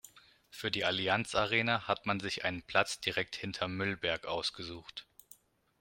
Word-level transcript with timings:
Für 0.49 0.71
die 0.71 0.83
Allianz-Arena 0.83 1.87
hat 1.87 2.07
man 2.07 2.19
sich 2.19 2.43
einen 2.43 2.63
Platz 2.63 3.01
direkt 3.01 3.35
hinterm 3.35 3.77
Müllberg 3.77 4.25
ausgesucht. 4.25 5.05